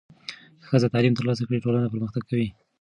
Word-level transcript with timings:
که 0.61 0.65
ښځې 0.69 0.87
تعلیم 0.93 1.13
ترلاسه 1.19 1.43
کړي، 1.47 1.63
ټولنه 1.63 1.91
پرمختګ 1.93 2.23
کوي. 2.29 2.47